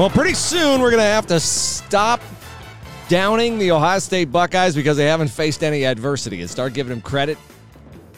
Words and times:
Well, 0.00 0.08
pretty 0.08 0.32
soon 0.32 0.80
we're 0.80 0.90
going 0.90 1.02
to 1.02 1.04
have 1.04 1.26
to 1.26 1.38
stop 1.38 2.22
downing 3.10 3.58
the 3.58 3.72
Ohio 3.72 3.98
State 3.98 4.32
Buckeyes 4.32 4.74
because 4.74 4.96
they 4.96 5.04
haven't 5.04 5.28
faced 5.28 5.62
any 5.62 5.84
adversity 5.84 6.40
and 6.40 6.48
start 6.48 6.72
giving 6.72 6.88
them 6.88 7.02
credit 7.02 7.36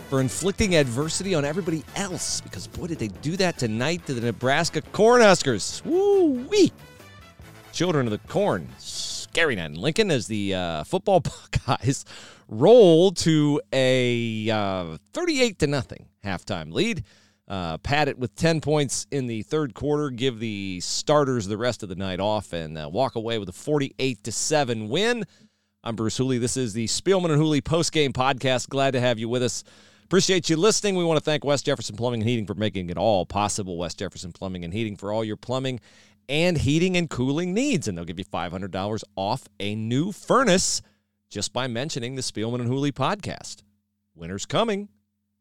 for 0.09 0.21
inflicting 0.21 0.77
adversity 0.77 1.35
on 1.35 1.45
everybody 1.45 1.83
else. 1.97 2.41
Because, 2.41 2.69
boy, 2.69 2.87
did 2.87 3.01
they 3.01 3.09
do 3.09 3.37
that 3.39 3.59
tonight 3.59 4.07
to 4.07 4.15
the 4.15 4.21
Nebraska 4.21 4.81
Cornhuskers. 4.81 5.85
Woo 5.85 6.47
wee! 6.49 6.71
Children 7.73 8.07
of 8.07 8.13
the 8.13 8.29
Corn. 8.29 8.69
Scary 8.79 9.57
night 9.57 9.71
in 9.71 9.75
Lincoln 9.75 10.13
as 10.13 10.29
the 10.29 10.55
uh, 10.55 10.85
football 10.85 11.19
Buckeyes 11.67 12.05
roll 12.47 13.11
to 13.11 13.61
a 13.73 14.49
uh, 14.51 14.99
38 15.15 15.59
to 15.59 15.67
nothing 15.67 16.07
halftime 16.25 16.73
lead. 16.73 17.03
Uh, 17.53 17.77
pad 17.77 18.09
it 18.09 18.19
with 18.19 18.35
10 18.35 18.63
points 18.63 19.07
in 19.11 19.27
the 19.27 19.43
third 19.43 19.75
quarter, 19.75 20.09
give 20.09 20.39
the 20.39 20.81
starters 20.81 21.47
the 21.47 21.59
rest 21.59 21.83
of 21.83 21.91
the 21.91 21.95
night 21.95 22.19
off, 22.19 22.55
and 22.55 22.79
uh, 22.79 22.89
walk 22.91 23.15
away 23.15 23.39
with 23.39 23.47
a 23.47 23.53
48 23.53 24.25
to 24.25 24.33
7 24.33 24.89
win. 24.89 25.27
I'm 25.85 25.95
Bruce 25.95 26.17
Hooley. 26.17 26.39
This 26.39 26.57
is 26.57 26.73
the 26.73 26.87
Spielman 26.87 27.27
and 27.27 27.35
Hooley 27.35 27.61
postgame 27.61 28.15
podcast. 28.15 28.71
Glad 28.71 28.93
to 28.93 29.01
have 29.01 29.19
you 29.19 29.29
with 29.29 29.43
us. 29.43 29.65
Appreciate 30.05 30.49
you 30.49 30.57
listening. 30.57 30.97
We 30.97 31.05
want 31.05 31.19
to 31.19 31.23
thank 31.23 31.45
West 31.45 31.67
Jefferson 31.67 31.95
Plumbing 31.95 32.23
and 32.23 32.29
Heating 32.31 32.47
for 32.47 32.55
making 32.55 32.89
it 32.89 32.97
all 32.97 33.27
possible. 33.27 33.77
West 33.77 33.99
Jefferson 33.99 34.33
Plumbing 34.33 34.65
and 34.65 34.73
Heating 34.73 34.97
for 34.97 35.13
all 35.13 35.23
your 35.23 35.37
plumbing 35.37 35.79
and 36.31 36.57
heating 36.57 36.97
and 36.97 37.11
cooling 37.11 37.53
needs. 37.53 37.87
And 37.87 37.99
they'll 37.99 38.07
give 38.07 38.19
you 38.19 38.25
$500 38.25 39.03
off 39.15 39.47
a 39.61 39.75
new 39.75 40.11
furnace 40.11 40.81
just 41.29 41.53
by 41.53 41.67
mentioning 41.67 42.15
the 42.15 42.23
Spielman 42.23 42.61
and 42.61 42.69
Hooley 42.69 42.93
podcast. 42.93 43.63
Winter's 44.15 44.47
coming, 44.47 44.89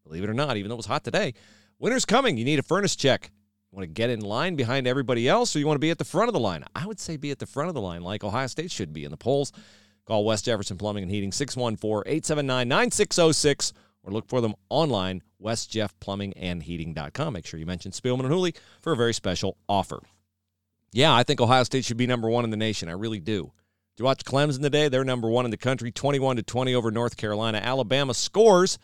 believe 0.03 0.25
it 0.25 0.29
or 0.29 0.33
not, 0.33 0.57
even 0.57 0.67
though 0.67 0.75
it 0.75 0.77
was 0.77 0.87
hot 0.87 1.05
today. 1.05 1.35
Winter's 1.81 2.05
coming. 2.05 2.37
You 2.37 2.45
need 2.45 2.59
a 2.59 2.63
furnace 2.63 2.95
check. 2.95 3.31
You 3.71 3.75
want 3.75 3.89
to 3.89 3.91
get 3.91 4.11
in 4.11 4.19
line 4.21 4.55
behind 4.55 4.85
everybody 4.85 5.27
else, 5.27 5.55
or 5.55 5.59
you 5.59 5.65
want 5.65 5.77
to 5.77 5.79
be 5.79 5.89
at 5.89 5.97
the 5.97 6.05
front 6.05 6.29
of 6.29 6.33
the 6.33 6.39
line? 6.39 6.63
I 6.75 6.85
would 6.85 6.99
say 6.99 7.17
be 7.17 7.31
at 7.31 7.39
the 7.39 7.47
front 7.47 7.69
of 7.69 7.73
the 7.73 7.81
line, 7.81 8.03
like 8.03 8.23
Ohio 8.23 8.45
State 8.45 8.69
should 8.69 8.93
be 8.93 9.03
in 9.03 9.09
the 9.09 9.17
polls. 9.17 9.51
Call 10.05 10.23
West 10.23 10.45
Jefferson 10.45 10.77
Plumbing 10.77 11.01
and 11.01 11.11
Heating 11.11 11.31
614 11.31 12.03
879 12.05 12.67
9606 12.67 13.73
or 14.03 14.13
look 14.13 14.27
for 14.29 14.41
them 14.41 14.53
online, 14.69 15.23
westjeffplumbingandheating.com. 15.41 17.33
Make 17.33 17.47
sure 17.47 17.59
you 17.59 17.65
mention 17.65 17.91
Spielman 17.91 18.19
and 18.19 18.29
Hooley 18.31 18.53
for 18.79 18.93
a 18.93 18.97
very 18.97 19.13
special 19.13 19.57
offer. 19.67 20.03
Yeah, 20.91 21.15
I 21.15 21.23
think 21.23 21.41
Ohio 21.41 21.63
State 21.63 21.85
should 21.85 21.97
be 21.97 22.05
number 22.05 22.29
one 22.29 22.43
in 22.43 22.51
the 22.51 22.57
nation. 22.57 22.89
I 22.89 22.93
really 22.93 23.19
do. 23.19 23.45
Did 23.95 24.03
you 24.03 24.05
watch 24.05 24.23
Clemson 24.23 24.61
today? 24.61 24.87
They're 24.87 25.03
number 25.03 25.29
one 25.29 25.45
in 25.45 25.51
the 25.51 25.57
country, 25.57 25.91
21 25.91 26.35
to 26.35 26.43
20 26.43 26.75
over 26.75 26.91
North 26.91 27.17
Carolina. 27.17 27.57
Alabama 27.57 28.13
scores, 28.13 28.77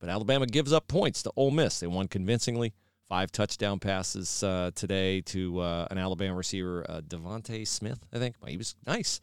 but 0.00 0.08
Alabama 0.08 0.46
gives 0.46 0.72
up 0.72 0.88
points 0.88 1.22
to 1.22 1.32
Ole 1.36 1.50
Miss. 1.50 1.80
They 1.80 1.86
won 1.86 2.08
convincingly. 2.08 2.74
Five 3.08 3.30
touchdown 3.30 3.78
passes 3.78 4.42
uh, 4.42 4.72
today 4.74 5.20
to 5.22 5.60
uh, 5.60 5.86
an 5.92 5.98
Alabama 5.98 6.34
receiver, 6.34 6.84
uh, 6.88 7.02
DeVonta 7.02 7.66
Smith, 7.66 8.00
I 8.12 8.18
think. 8.18 8.34
He 8.46 8.56
was 8.56 8.74
nice. 8.84 9.20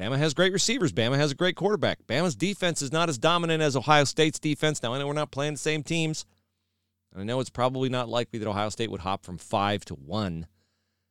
Bama 0.00 0.18
has 0.18 0.34
great 0.34 0.52
receivers. 0.52 0.92
Bama 0.92 1.16
has 1.16 1.32
a 1.32 1.34
great 1.34 1.56
quarterback. 1.56 2.06
Bama's 2.06 2.36
defense 2.36 2.82
is 2.82 2.92
not 2.92 3.08
as 3.08 3.18
dominant 3.18 3.62
as 3.62 3.74
Ohio 3.74 4.04
State's 4.04 4.38
defense. 4.38 4.82
Now, 4.82 4.94
I 4.94 4.98
know 4.98 5.06
we're 5.06 5.14
not 5.14 5.30
playing 5.32 5.54
the 5.54 5.58
same 5.58 5.82
teams. 5.82 6.26
And 7.12 7.22
I 7.22 7.24
know 7.24 7.40
it's 7.40 7.50
probably 7.50 7.88
not 7.88 8.08
likely 8.08 8.38
that 8.38 8.48
Ohio 8.48 8.68
State 8.68 8.90
would 8.90 9.00
hop 9.00 9.24
from 9.24 9.38
five 9.38 9.84
to 9.86 9.94
one 9.94 10.46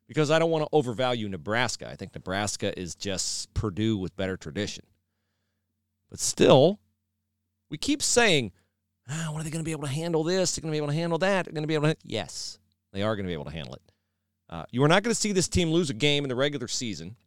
because 0.08 0.30
I 0.30 0.38
don't 0.38 0.52
want 0.52 0.64
to 0.64 0.70
overvalue 0.72 1.28
Nebraska. 1.28 1.90
I 1.90 1.96
think 1.96 2.14
Nebraska 2.14 2.80
is 2.80 2.96
just 2.96 3.54
Purdue 3.54 3.98
with 3.98 4.16
better 4.16 4.38
tradition. 4.38 4.86
But 6.12 6.20
still, 6.20 6.80
we 7.76 7.78
keep 7.78 8.02
saying, 8.02 8.54
ah, 9.10 9.32
when 9.32 9.42
are 9.42 9.44
they 9.44 9.50
going 9.50 9.60
to 9.60 9.66
be 9.66 9.74
able 9.74 9.84
to 9.84 9.94
handle 9.94 10.24
this? 10.24 10.56
They're 10.56 10.62
going 10.62 10.72
to 10.72 10.76
be 10.76 10.78
able 10.78 10.88
to 10.88 10.94
handle 10.94 11.18
that. 11.18 11.44
They're 11.44 11.52
going 11.52 11.64
to 11.64 11.68
be 11.68 11.74
able 11.74 11.90
to. 11.90 11.98
Yes, 12.06 12.58
they 12.94 13.04
are 13.04 13.18
going 13.18 13.26
to 13.26 13.30
be 13.30 13.34
able 13.34 13.44
to 13.44 13.52
handle 13.52 13.74
it. 13.74 13.82
Uh, 14.50 14.64
you 14.72 14.82
are 14.82 14.88
not 14.88 15.04
going 15.04 15.14
to 15.14 15.20
see 15.20 15.34
this 15.34 15.50
team 15.50 15.72
lose 15.72 15.90
a 15.90 15.94
game 15.94 16.24
in 16.24 16.30
the 16.30 16.38
regular 16.38 16.70
season. 16.70 17.18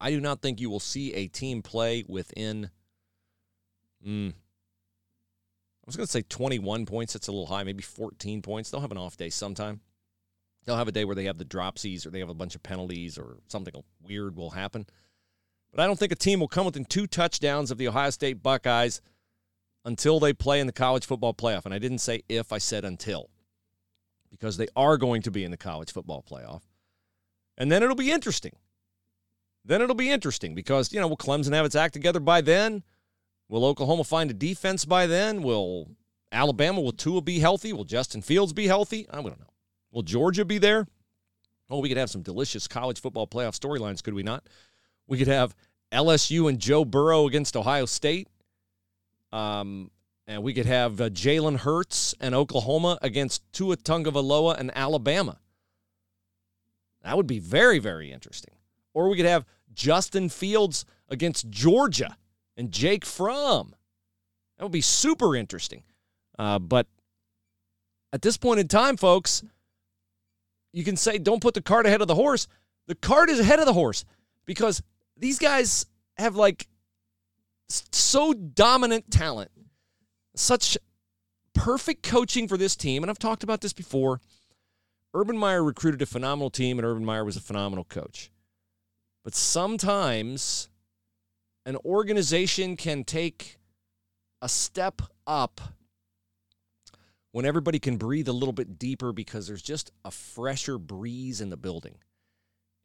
I 0.00 0.08
do 0.08 0.22
not 0.22 0.40
think 0.40 0.58
you 0.58 0.70
will 0.70 0.80
see 0.80 1.12
a 1.12 1.26
team 1.26 1.60
play 1.60 2.02
within. 2.08 2.70
Mm, 4.06 4.30
I 4.30 4.32
was 5.84 5.96
going 5.96 6.06
to 6.06 6.10
say 6.10 6.22
21 6.22 6.86
points. 6.86 7.12
That's 7.12 7.28
a 7.28 7.32
little 7.32 7.44
high. 7.44 7.62
Maybe 7.62 7.82
14 7.82 8.40
points. 8.40 8.70
They'll 8.70 8.80
have 8.80 8.90
an 8.90 8.96
off 8.96 9.18
day 9.18 9.28
sometime. 9.28 9.82
They'll 10.64 10.78
have 10.78 10.88
a 10.88 10.92
day 10.92 11.04
where 11.04 11.14
they 11.14 11.24
have 11.24 11.36
the 11.36 11.44
dropsies 11.44 12.06
or 12.06 12.10
they 12.10 12.20
have 12.20 12.30
a 12.30 12.34
bunch 12.34 12.54
of 12.54 12.62
penalties 12.62 13.18
or 13.18 13.36
something 13.48 13.74
weird 14.02 14.34
will 14.34 14.50
happen. 14.52 14.86
But 15.70 15.82
I 15.82 15.86
don't 15.86 15.98
think 15.98 16.12
a 16.12 16.16
team 16.16 16.40
will 16.40 16.48
come 16.48 16.64
within 16.64 16.86
two 16.86 17.06
touchdowns 17.06 17.70
of 17.70 17.76
the 17.76 17.88
Ohio 17.88 18.08
State 18.08 18.42
Buckeyes 18.42 19.02
until 19.86 20.18
they 20.18 20.32
play 20.32 20.60
in 20.60 20.66
the 20.66 20.72
college 20.72 21.06
football 21.06 21.32
playoff. 21.32 21.64
And 21.64 21.72
I 21.72 21.78
didn't 21.78 21.98
say 21.98 22.22
if, 22.28 22.52
I 22.52 22.58
said 22.58 22.84
until. 22.84 23.30
Because 24.30 24.56
they 24.56 24.66
are 24.76 24.98
going 24.98 25.22
to 25.22 25.30
be 25.30 25.44
in 25.44 25.52
the 25.52 25.56
college 25.56 25.92
football 25.92 26.24
playoff. 26.28 26.62
And 27.56 27.72
then 27.72 27.82
it'll 27.82 27.96
be 27.96 28.10
interesting. 28.10 28.56
Then 29.64 29.80
it'll 29.80 29.94
be 29.94 30.10
interesting 30.10 30.54
because, 30.54 30.92
you 30.92 31.00
know, 31.00 31.08
will 31.08 31.16
Clemson 31.16 31.54
have 31.54 31.64
its 31.64 31.76
act 31.76 31.94
together 31.94 32.20
by 32.20 32.40
then? 32.40 32.82
Will 33.48 33.64
Oklahoma 33.64 34.04
find 34.04 34.30
a 34.30 34.34
defense 34.34 34.84
by 34.84 35.06
then? 35.06 35.42
Will 35.42 35.88
Alabama, 36.32 36.80
will 36.80 36.92
Tua 36.92 37.22
be 37.22 37.38
healthy? 37.38 37.72
Will 37.72 37.84
Justin 37.84 38.22
Fields 38.22 38.52
be 38.52 38.66
healthy? 38.66 39.06
I 39.08 39.16
don't 39.16 39.26
know. 39.26 39.46
Will 39.92 40.02
Georgia 40.02 40.44
be 40.44 40.58
there? 40.58 40.86
Oh, 41.70 41.78
we 41.78 41.88
could 41.88 41.96
have 41.96 42.10
some 42.10 42.22
delicious 42.22 42.68
college 42.68 43.00
football 43.00 43.26
playoff 43.26 43.58
storylines, 43.58 44.02
could 44.02 44.14
we 44.14 44.22
not? 44.24 44.48
We 45.06 45.16
could 45.18 45.28
have 45.28 45.54
LSU 45.92 46.48
and 46.48 46.58
Joe 46.58 46.84
Burrow 46.84 47.26
against 47.26 47.56
Ohio 47.56 47.86
State. 47.86 48.28
Um, 49.36 49.90
and 50.26 50.42
we 50.42 50.54
could 50.54 50.66
have 50.66 50.98
uh, 51.00 51.10
Jalen 51.10 51.58
Hurts 51.58 52.14
and 52.20 52.34
Oklahoma 52.34 52.98
against 53.02 53.42
Tua 53.52 53.76
Tagovailoa 53.76 54.58
and 54.58 54.72
Alabama. 54.74 55.38
That 57.04 57.16
would 57.16 57.26
be 57.26 57.38
very, 57.38 57.78
very 57.78 58.10
interesting. 58.10 58.54
Or 58.94 59.10
we 59.10 59.16
could 59.16 59.26
have 59.26 59.44
Justin 59.74 60.30
Fields 60.30 60.86
against 61.10 61.50
Georgia 61.50 62.16
and 62.56 62.72
Jake 62.72 63.04
Fromm. 63.04 63.74
That 64.56 64.64
would 64.64 64.72
be 64.72 64.80
super 64.80 65.36
interesting. 65.36 65.82
Uh, 66.38 66.58
but 66.58 66.86
at 68.12 68.22
this 68.22 68.38
point 68.38 68.58
in 68.58 68.68
time, 68.68 68.96
folks, 68.96 69.44
you 70.72 70.82
can 70.82 70.96
say 70.96 71.18
don't 71.18 71.42
put 71.42 71.52
the 71.52 71.60
cart 71.60 71.84
ahead 71.84 72.00
of 72.00 72.08
the 72.08 72.14
horse. 72.14 72.48
The 72.86 72.94
cart 72.94 73.28
is 73.28 73.38
ahead 73.38 73.58
of 73.58 73.66
the 73.66 73.74
horse 73.74 74.06
because 74.46 74.82
these 75.16 75.38
guys 75.38 75.84
have 76.16 76.36
like 76.36 76.66
so 77.68 78.32
dominant 78.32 79.10
talent, 79.10 79.50
such 80.34 80.78
perfect 81.54 82.02
coaching 82.02 82.46
for 82.48 82.56
this 82.56 82.76
team. 82.76 83.02
And 83.02 83.10
I've 83.10 83.18
talked 83.18 83.42
about 83.42 83.60
this 83.60 83.72
before. 83.72 84.20
Urban 85.14 85.38
Meyer 85.38 85.64
recruited 85.64 86.02
a 86.02 86.06
phenomenal 86.06 86.50
team, 86.50 86.78
and 86.78 86.86
Urban 86.86 87.04
Meyer 87.04 87.24
was 87.24 87.36
a 87.36 87.40
phenomenal 87.40 87.84
coach. 87.84 88.30
But 89.24 89.34
sometimes 89.34 90.68
an 91.64 91.76
organization 91.84 92.76
can 92.76 93.02
take 93.02 93.58
a 94.42 94.48
step 94.48 95.02
up 95.26 95.60
when 97.32 97.44
everybody 97.44 97.78
can 97.78 97.96
breathe 97.96 98.28
a 98.28 98.32
little 98.32 98.52
bit 98.52 98.78
deeper 98.78 99.12
because 99.12 99.46
there's 99.46 99.62
just 99.62 99.90
a 100.04 100.10
fresher 100.10 100.78
breeze 100.78 101.40
in 101.40 101.50
the 101.50 101.56
building. 101.56 101.98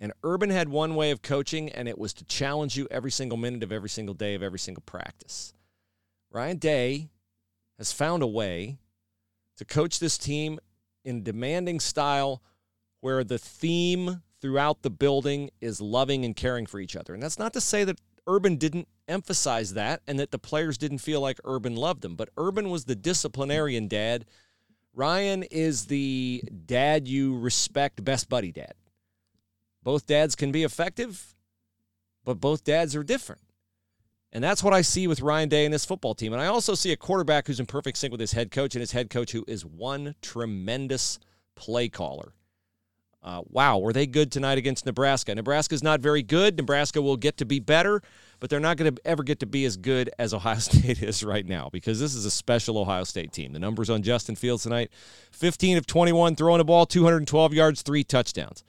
And 0.02 0.14
Urban 0.24 0.50
had 0.50 0.68
one 0.68 0.96
way 0.96 1.12
of 1.12 1.22
coaching, 1.22 1.70
and 1.70 1.88
it 1.88 1.98
was 1.98 2.12
to 2.16 2.26
challenge 2.26 2.76
you 2.76 2.88
every 2.90 3.12
single 3.12 3.38
minute 3.38 3.62
of 3.62 3.72
every 3.72 3.88
single 3.88 4.16
day 4.16 4.34
of 4.34 4.42
every 4.42 4.58
single 4.58 4.82
practice. 4.84 5.54
Ryan 6.32 6.58
Day 6.58 7.10
has 7.78 7.92
found 7.94 8.24
a 8.24 8.28
way 8.28 8.80
to 9.58 9.64
coach 9.64 10.00
this 10.00 10.18
team 10.18 10.60
in 11.06 11.22
demanding 11.22 11.80
style 11.80 12.42
where 13.02 13.24
the 13.24 13.38
theme 13.38 14.24
throughout 14.42 14.82
the 14.82 14.90
building 14.90 15.52
is 15.62 15.80
loving 15.80 16.26
and 16.26 16.36
caring 16.36 16.66
for 16.66 16.80
each 16.80 16.96
other. 16.96 17.14
And 17.14 17.22
that's 17.22 17.38
not 17.38 17.54
to 17.54 17.62
say 17.62 17.84
that 17.84 18.02
Urban 18.26 18.56
didn't 18.56 18.88
emphasize 19.08 19.76
that 19.76 20.02
and 20.08 20.18
that 20.20 20.32
the 20.32 20.40
players 20.40 20.80
didn't 20.80 20.98
feel 20.98 21.22
like 21.22 21.40
Urban 21.44 21.76
loved 21.76 22.02
them, 22.02 22.16
but 22.16 22.30
Urban 22.38 22.72
was 22.72 22.86
the 22.86 22.96
disciplinarian 22.96 23.88
dad. 23.88 24.26
Ryan 24.96 25.44
is 25.44 25.86
the 25.86 26.44
dad 26.66 27.08
you 27.08 27.38
respect, 27.38 28.04
best 28.04 28.30
buddy 28.30 28.52
dad. 28.52 28.74
Both 29.84 30.06
dads 30.06 30.36
can 30.36 30.52
be 30.52 30.64
effective, 30.64 31.36
but 32.24 32.40
both 32.40 32.64
dads 32.64 32.96
are 32.96 33.04
different. 33.04 33.42
And 34.34 34.44
that's 34.44 34.64
what 34.64 34.74
I 34.74 34.82
see 34.82 35.08
with 35.08 35.22
Ryan 35.22 35.50
Day 35.50 35.66
and 35.66 35.74
this 35.74 35.86
football 35.86 36.16
team. 36.16 36.32
And 36.32 36.42
I 36.42 36.46
also 36.46 36.74
see 36.74 36.92
a 36.92 36.98
quarterback 36.98 37.48
who's 37.48 37.60
in 37.60 37.66
perfect 37.66 37.98
sync 37.98 38.12
with 38.12 38.22
his 38.22 38.32
head 38.32 38.50
coach 38.50 38.76
and 38.76 38.80
his 38.80 38.94
head 38.94 39.10
coach 39.10 39.32
who 39.32 39.44
is 39.48 39.66
one 39.66 40.16
tremendous 40.22 41.20
play 41.56 41.90
caller. 41.90 42.34
Uh, 43.24 43.42
wow, 43.50 43.78
were 43.78 43.94
they 43.94 44.08
good 44.08 44.32
tonight 44.32 44.58
against 44.58 44.86
Nebraska? 44.86 45.36
Nebraska's 45.36 45.84
not 45.84 46.00
very 46.00 46.24
good. 46.24 46.58
Nebraska 46.58 47.02
will 47.02 47.18
get 47.18 47.38
to 47.38 47.46
be 47.46 47.60
better, 47.60 48.02
but 48.40 48.50
they're 48.50 48.60
not 48.60 48.78
going 48.78 48.96
to 48.96 49.02
ever 49.06 49.22
get 49.22 49.40
to 49.42 49.46
be 49.46 49.64
as 49.66 49.78
good 49.78 50.10
as 50.18 50.34
Ohio 50.34 50.56
State 50.60 51.04
is 51.04 51.24
right 51.24 51.46
now 51.46 51.70
because 51.72 52.00
this 52.00 52.16
is 52.16 52.26
a 52.26 52.32
special 52.32 52.80
Ohio 52.80 53.04
State 53.04 53.32
team. 53.32 53.54
The 53.54 53.60
numbers 53.60 53.92
on 53.92 54.02
Justin 54.02 54.36
Fields 54.36 54.64
tonight 54.64 54.92
15 55.32 55.78
of 55.78 55.86
21, 55.86 56.36
throwing 56.36 56.58
the 56.58 56.66
ball, 56.66 56.86
212 56.88 57.54
yards, 57.54 57.82
three 57.84 58.04
touchdowns. 58.04 58.64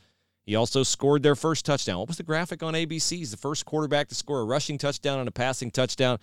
He 0.45 0.57
also 0.57 0.83
scored 0.83 1.23
their 1.23 1.37
first 1.37 1.65
touchdown. 1.65 1.99
What 1.99 2.09
was 2.09 2.17
the 2.17 2.25
graphic 2.25 2.63
on 2.63 2.75
ABC? 2.75 3.19
He's 3.19 3.31
the 3.31 3.37
first 3.37 3.65
quarterback 3.65 4.09
to 4.09 4.15
score 4.15 4.41
a 4.41 4.45
rushing 4.45 4.77
touchdown 4.77 5.21
and 5.21 5.29
a 5.29 5.33
passing 5.33 5.71
touchdown 5.71 6.19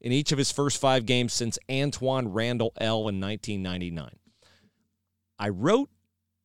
in 0.00 0.12
each 0.12 0.32
of 0.32 0.38
his 0.38 0.50
first 0.50 0.80
five 0.80 1.04
games 1.04 1.32
since 1.32 1.58
Antwaan 1.68 2.28
Randle 2.28 2.72
El 2.80 3.08
in 3.08 3.20
1999. 3.20 4.10
I 5.38 5.48
wrote 5.50 5.90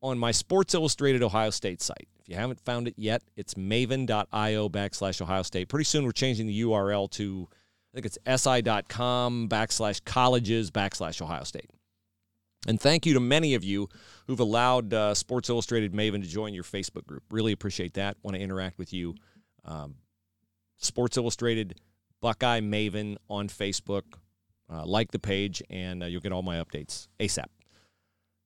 on 0.01 0.17
my 0.17 0.31
Sports 0.31 0.73
Illustrated 0.73 1.23
Ohio 1.23 1.49
State 1.49 1.81
site. 1.81 2.07
If 2.19 2.29
you 2.29 2.35
haven't 2.35 2.59
found 2.59 2.87
it 2.87 2.95
yet, 2.97 3.23
it's 3.35 3.53
maven.io 3.55 4.69
backslash 4.69 5.21
Ohio 5.21 5.43
State. 5.43 5.69
Pretty 5.69 5.85
soon 5.85 6.05
we're 6.05 6.11
changing 6.11 6.47
the 6.47 6.61
URL 6.61 7.09
to, 7.11 7.47
I 7.93 8.01
think 8.01 8.05
it's 8.05 8.17
si.com 8.43 9.47
backslash 9.49 10.03
colleges 10.03 10.71
backslash 10.71 11.21
Ohio 11.21 11.43
State. 11.43 11.69
And 12.67 12.79
thank 12.79 13.05
you 13.05 13.13
to 13.13 13.19
many 13.19 13.55
of 13.55 13.63
you 13.63 13.89
who've 14.27 14.39
allowed 14.39 14.93
uh, 14.93 15.13
Sports 15.13 15.49
Illustrated 15.49 15.93
Maven 15.93 16.21
to 16.21 16.27
join 16.27 16.53
your 16.53 16.63
Facebook 16.63 17.05
group. 17.05 17.23
Really 17.31 17.51
appreciate 17.51 17.93
that. 17.95 18.17
Want 18.23 18.35
to 18.35 18.41
interact 18.41 18.77
with 18.77 18.93
you. 18.93 19.15
Um, 19.65 19.95
Sports 20.77 21.17
Illustrated 21.17 21.79
Buckeye 22.21 22.61
Maven 22.61 23.17
on 23.29 23.47
Facebook. 23.47 24.03
Uh, 24.71 24.83
like 24.85 25.11
the 25.11 25.19
page, 25.19 25.61
and 25.69 26.01
uh, 26.01 26.05
you'll 26.07 26.21
get 26.21 26.31
all 26.31 26.41
my 26.41 26.55
updates 26.55 27.07
ASAP. 27.19 27.45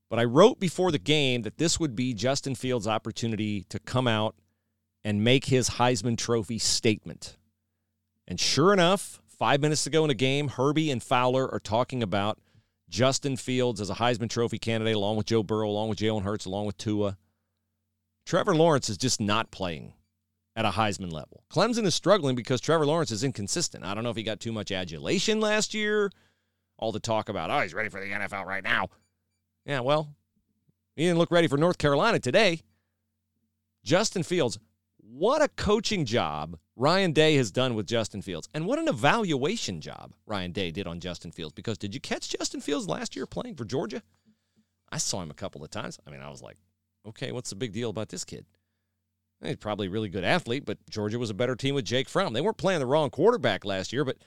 But 0.09 0.19
I 0.19 0.23
wrote 0.23 0.59
before 0.59 0.91
the 0.91 0.99
game 0.99 1.43
that 1.43 1.57
this 1.57 1.79
would 1.79 1.95
be 1.95 2.13
Justin 2.13 2.55
Fields' 2.55 2.87
opportunity 2.87 3.63
to 3.69 3.79
come 3.79 4.07
out 4.07 4.35
and 5.03 5.23
make 5.23 5.45
his 5.45 5.69
Heisman 5.69 6.17
Trophy 6.17 6.57
statement. 6.57 7.37
And 8.27 8.39
sure 8.39 8.73
enough, 8.73 9.21
five 9.27 9.61
minutes 9.61 9.85
ago 9.85 10.03
in 10.03 10.09
a 10.09 10.15
game, 10.15 10.49
Herbie 10.49 10.91
and 10.91 11.01
Fowler 11.01 11.49
are 11.49 11.59
talking 11.59 12.01
about 12.01 12.39
Justin 12.89 13.35
Fields 13.35 13.81
as 13.81 13.89
a 13.89 13.95
Heisman 13.95 14.29
Trophy 14.29 14.57
candidate, 14.59 14.95
along 14.95 15.17
with 15.17 15.25
Joe 15.25 15.43
Burrow, 15.43 15.69
along 15.69 15.89
with 15.89 15.99
Jalen 15.99 16.23
Hurts, 16.23 16.45
along 16.45 16.65
with 16.65 16.77
Tua. 16.77 17.17
Trevor 18.25 18.55
Lawrence 18.55 18.89
is 18.89 18.97
just 18.97 19.19
not 19.21 19.51
playing 19.51 19.93
at 20.55 20.65
a 20.65 20.71
Heisman 20.71 21.11
level. 21.11 21.43
Clemson 21.51 21.85
is 21.85 21.95
struggling 21.95 22.35
because 22.35 22.59
Trevor 22.59 22.85
Lawrence 22.85 23.11
is 23.11 23.23
inconsistent. 23.23 23.85
I 23.85 23.93
don't 23.93 24.03
know 24.03 24.09
if 24.09 24.17
he 24.17 24.23
got 24.23 24.39
too 24.39 24.51
much 24.51 24.71
adulation 24.71 25.39
last 25.39 25.73
year. 25.73 26.11
All 26.79 26.91
the 26.91 26.99
talk 26.99 27.29
about, 27.29 27.49
oh, 27.49 27.61
he's 27.61 27.73
ready 27.73 27.89
for 27.89 27.99
the 27.99 28.07
NFL 28.07 28.45
right 28.45 28.63
now. 28.63 28.89
Yeah, 29.65 29.81
well, 29.81 30.15
he 30.95 31.03
didn't 31.03 31.19
look 31.19 31.31
ready 31.31 31.47
for 31.47 31.57
North 31.57 31.77
Carolina 31.77 32.19
today. 32.19 32.61
Justin 33.83 34.23
Fields, 34.23 34.59
what 35.09 35.41
a 35.41 35.47
coaching 35.47 36.05
job 36.05 36.57
Ryan 36.75 37.13
Day 37.13 37.35
has 37.35 37.49
done 37.49 37.75
with 37.75 37.87
Justin 37.87 38.21
Fields. 38.21 38.49
And 38.53 38.65
what 38.65 38.77
an 38.77 38.87
evaluation 38.87 39.79
job 39.79 40.13
Ryan 40.25 40.51
Day 40.51 40.69
did 40.69 40.85
on 40.85 40.99
Justin 40.99 41.31
Fields. 41.31 41.53
Because 41.53 41.77
did 41.77 41.93
you 41.93 42.01
catch 42.01 42.29
Justin 42.29 42.61
Fields 42.61 42.87
last 42.87 43.15
year 43.15 43.25
playing 43.25 43.55
for 43.55 43.65
Georgia? 43.65 44.03
I 44.91 44.97
saw 44.97 45.21
him 45.21 45.31
a 45.31 45.35
couple 45.35 45.63
of 45.63 45.69
times. 45.69 45.97
I 46.05 46.11
mean, 46.11 46.21
I 46.21 46.29
was 46.29 46.41
like, 46.41 46.57
okay, 47.07 47.31
what's 47.31 47.49
the 47.49 47.55
big 47.55 47.73
deal 47.73 47.89
about 47.89 48.09
this 48.09 48.25
kid? 48.25 48.45
He's 49.43 49.55
probably 49.55 49.87
a 49.87 49.91
really 49.91 50.09
good 50.09 50.23
athlete, 50.23 50.65
but 50.65 50.77
Georgia 50.89 51.19
was 51.19 51.29
a 51.29 51.35
better 51.35 51.55
team 51.55 51.75
with 51.75 51.85
Jake 51.85 52.09
Fromm. 52.09 52.33
They 52.33 52.41
weren't 52.41 52.57
playing 52.57 52.79
the 52.79 52.85
wrong 52.85 53.09
quarterback 53.09 53.63
last 53.65 53.93
year, 53.93 54.03
but 54.03 54.17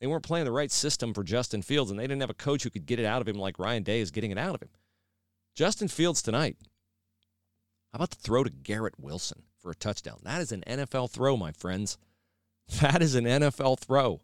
they 0.00 0.06
weren't 0.06 0.22
playing 0.22 0.46
the 0.46 0.52
right 0.52 0.70
system 0.70 1.12
for 1.12 1.22
Justin 1.22 1.62
Fields, 1.62 1.90
and 1.90 2.00
they 2.00 2.06
didn't 2.06 2.22
have 2.22 2.30
a 2.30 2.34
coach 2.34 2.62
who 2.62 2.70
could 2.70 2.86
get 2.86 2.98
it 2.98 3.04
out 3.04 3.20
of 3.20 3.28
him 3.28 3.36
like 3.36 3.58
Ryan 3.58 3.82
Day 3.82 4.00
is 4.00 4.10
getting 4.10 4.30
it 4.30 4.38
out 4.38 4.54
of 4.54 4.62
him. 4.62 4.70
Justin 5.54 5.88
Fields 5.88 6.22
tonight. 6.22 6.56
How 7.92 7.96
about 7.96 8.10
the 8.10 8.16
throw 8.16 8.44
to 8.44 8.50
Garrett 8.50 8.98
Wilson 8.98 9.42
for 9.64 9.70
a 9.70 9.74
touchdown? 9.74 10.18
That 10.22 10.42
is 10.42 10.52
an 10.52 10.62
NFL 10.68 11.10
throw, 11.10 11.36
my 11.36 11.50
friends. 11.50 11.98
That 12.80 13.02
is 13.02 13.14
an 13.14 13.24
NFL 13.24 13.80
throw. 13.80 14.22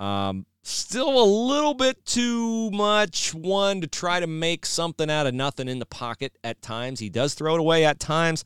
Um, 0.00 0.46
still 0.64 1.22
a 1.22 1.24
little 1.24 1.74
bit 1.74 2.04
too 2.04 2.72
much 2.72 3.32
one 3.32 3.80
to 3.82 3.86
try 3.86 4.18
to 4.18 4.26
make 4.26 4.66
something 4.66 5.08
out 5.08 5.28
of 5.28 5.34
nothing 5.34 5.68
in 5.68 5.78
the 5.78 5.86
pocket 5.86 6.36
at 6.42 6.60
times. 6.60 6.98
He 6.98 7.08
does 7.08 7.34
throw 7.34 7.54
it 7.54 7.60
away 7.60 7.84
at 7.84 8.00
times. 8.00 8.44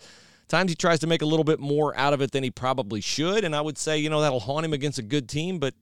Times 0.49 0.71
he 0.71 0.75
tries 0.75 0.99
to 1.01 1.07
make 1.07 1.23
a 1.23 1.27
little 1.27 1.45
bit 1.45 1.61
more 1.61 1.97
out 1.97 2.13
of 2.13 2.21
it 2.21 2.31
than 2.31 2.45
he 2.45 2.51
probably 2.51 3.01
should. 3.01 3.43
And 3.43 3.57
I 3.57 3.63
would 3.63 3.79
say, 3.79 3.97
you 3.97 4.11
know, 4.11 4.21
that'll 4.21 4.41
haunt 4.41 4.67
him 4.67 4.75
against 4.75 4.99
a 4.99 5.03
good 5.03 5.31
team, 5.31 5.59
but 5.59 5.73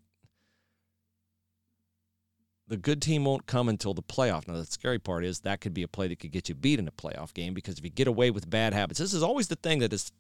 the 2.69 2.77
good 2.77 3.01
team 3.01 3.25
won't 3.25 3.47
come 3.47 3.69
until 3.69 3.95
the 3.95 4.03
playoff. 4.03 4.47
Now, 4.47 4.55
the 4.55 4.67
scary 4.67 4.99
part 4.99 5.25
is 5.25 5.41
that 5.41 5.61
could 5.61 5.73
be 5.73 5.83
a 5.83 5.89
play 5.89 6.07
that 6.09 6.21
could 6.21 6.31
get 6.31 6.49
you 6.49 6.55
beat 6.55 6.79
in 6.79 6.87
a 6.87 6.93
playoff 6.93 7.33
game 7.33 7.55
because 7.55 7.79
if 7.79 7.85
you 7.85 7.91
get 7.91 8.07
away 8.07 8.31
with 8.31 8.49
bad 8.49 8.75
habits, 8.75 9.01
this 9.01 9.15
is 9.15 9.23
always 9.23 9.49
the 9.49 9.57
thing 9.57 9.79
that 9.79 9.91
has 9.91 10.13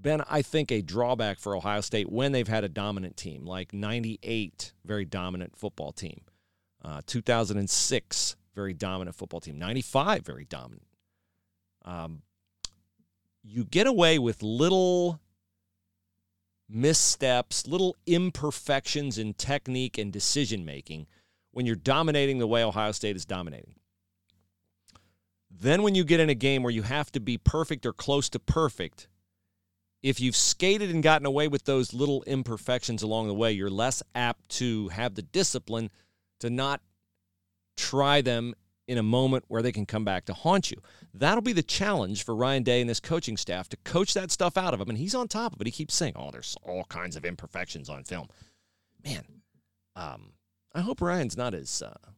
been, 0.00 0.22
I 0.30 0.42
think, 0.42 0.70
a 0.70 0.80
drawback 0.80 1.40
for 1.40 1.56
Ohio 1.56 1.80
State 1.80 2.10
when 2.10 2.30
they've 2.30 2.46
had 2.46 2.62
a 2.62 2.68
dominant 2.68 3.16
team, 3.16 3.44
like 3.44 3.74
98, 3.74 4.72
very 4.84 5.04
dominant 5.04 5.56
football 5.56 5.90
team, 5.90 6.20
uh, 6.84 7.02
2006, 7.04 8.36
very 8.54 8.74
dominant 8.74 9.16
football 9.16 9.40
team, 9.40 9.58
95, 9.58 10.24
very 10.24 10.44
dominant. 10.44 10.86
Um, 11.84 12.22
you 13.42 13.64
get 13.64 13.88
away 13.88 14.20
with 14.20 14.42
little 14.42 15.18
missteps, 16.68 17.66
little 17.66 17.96
imperfections 18.06 19.18
in 19.18 19.34
technique 19.34 19.98
and 19.98 20.12
decision 20.12 20.64
making 20.64 21.06
when 21.52 21.66
you're 21.66 21.76
dominating 21.76 22.38
the 22.38 22.46
way 22.46 22.62
Ohio 22.62 22.92
State 22.92 23.16
is 23.16 23.24
dominating. 23.24 23.74
Then, 25.50 25.82
when 25.82 25.94
you 25.94 26.04
get 26.04 26.20
in 26.20 26.28
a 26.28 26.34
game 26.34 26.62
where 26.62 26.72
you 26.72 26.82
have 26.82 27.10
to 27.12 27.20
be 27.20 27.38
perfect 27.38 27.86
or 27.86 27.92
close 27.92 28.28
to 28.30 28.38
perfect, 28.38 29.08
if 30.02 30.20
you've 30.20 30.36
skated 30.36 30.90
and 30.90 31.02
gotten 31.02 31.26
away 31.26 31.48
with 31.48 31.64
those 31.64 31.92
little 31.92 32.22
imperfections 32.24 33.02
along 33.02 33.26
the 33.26 33.34
way, 33.34 33.52
you're 33.52 33.70
less 33.70 34.02
apt 34.14 34.48
to 34.50 34.88
have 34.88 35.14
the 35.14 35.22
discipline 35.22 35.90
to 36.40 36.50
not 36.50 36.80
try 37.76 38.20
them 38.20 38.54
in 38.88 38.96
a 38.96 39.02
moment 39.02 39.44
where 39.48 39.60
they 39.60 39.70
can 39.70 39.84
come 39.84 40.02
back 40.02 40.24
to 40.24 40.32
haunt 40.32 40.70
you. 40.70 40.78
That'll 41.12 41.42
be 41.42 41.52
the 41.52 41.62
challenge 41.62 42.24
for 42.24 42.34
Ryan 42.34 42.62
Day 42.62 42.80
and 42.80 42.88
this 42.88 43.00
coaching 43.00 43.36
staff 43.36 43.68
to 43.68 43.76
coach 43.84 44.14
that 44.14 44.30
stuff 44.30 44.56
out 44.56 44.72
of 44.72 44.80
him. 44.80 44.88
And 44.88 44.98
he's 44.98 45.14
on 45.14 45.28
top 45.28 45.52
of 45.52 45.60
it. 45.60 45.66
He 45.66 45.70
keeps 45.70 45.94
saying, 45.94 46.14
oh, 46.16 46.30
there's 46.30 46.56
all 46.62 46.84
kinds 46.84 47.14
of 47.14 47.26
imperfections 47.26 47.90
on 47.90 48.02
film. 48.04 48.28
Man, 49.04 49.24
um, 49.94 50.32
I 50.74 50.80
hope 50.80 51.02
Ryan's 51.02 51.36
not 51.36 51.54
as 51.54 51.82
uh, 51.82 52.10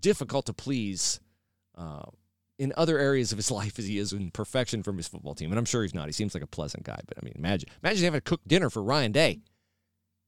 difficult 0.00 0.46
to 0.46 0.54
please 0.54 1.20
uh, 1.76 2.06
in 2.58 2.72
other 2.74 2.98
areas 2.98 3.30
of 3.30 3.36
his 3.36 3.50
life 3.52 3.78
as 3.78 3.86
he 3.86 3.98
is 3.98 4.14
in 4.14 4.30
perfection 4.30 4.82
from 4.82 4.96
his 4.96 5.06
football 5.06 5.34
team. 5.34 5.52
And 5.52 5.58
I'm 5.58 5.66
sure 5.66 5.82
he's 5.82 5.94
not. 5.94 6.06
He 6.06 6.12
seems 6.12 6.32
like 6.32 6.42
a 6.42 6.48
pleasant 6.48 6.84
guy. 6.84 7.00
But 7.06 7.18
I 7.18 7.24
mean, 7.24 7.34
imagine, 7.36 7.68
imagine 7.84 8.04
having 8.04 8.20
to 8.20 8.24
cook 8.24 8.40
dinner 8.46 8.70
for 8.70 8.82
Ryan 8.82 9.12
Day. 9.12 9.40